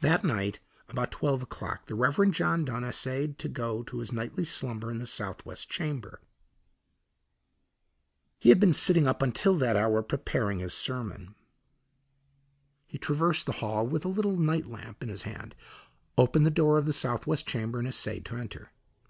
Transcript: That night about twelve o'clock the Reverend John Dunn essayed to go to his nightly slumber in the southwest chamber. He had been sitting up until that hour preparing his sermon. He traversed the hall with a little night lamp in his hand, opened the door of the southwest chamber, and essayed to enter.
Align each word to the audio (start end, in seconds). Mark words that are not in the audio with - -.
That 0.00 0.24
night 0.24 0.60
about 0.88 1.10
twelve 1.12 1.42
o'clock 1.42 1.84
the 1.84 1.94
Reverend 1.94 2.32
John 2.32 2.64
Dunn 2.64 2.84
essayed 2.84 3.36
to 3.40 3.50
go 3.50 3.82
to 3.82 3.98
his 3.98 4.10
nightly 4.10 4.44
slumber 4.44 4.90
in 4.90 4.96
the 4.96 5.06
southwest 5.06 5.68
chamber. 5.68 6.22
He 8.38 8.48
had 8.48 8.58
been 8.58 8.72
sitting 8.72 9.06
up 9.06 9.20
until 9.20 9.58
that 9.58 9.76
hour 9.76 10.00
preparing 10.02 10.60
his 10.60 10.72
sermon. 10.72 11.34
He 12.86 12.96
traversed 12.96 13.44
the 13.44 13.52
hall 13.60 13.86
with 13.86 14.06
a 14.06 14.08
little 14.08 14.38
night 14.38 14.64
lamp 14.68 15.02
in 15.02 15.10
his 15.10 15.24
hand, 15.24 15.54
opened 16.16 16.46
the 16.46 16.50
door 16.50 16.78
of 16.78 16.86
the 16.86 16.94
southwest 16.94 17.46
chamber, 17.46 17.78
and 17.78 17.86
essayed 17.86 18.24
to 18.24 18.36
enter. 18.36 18.70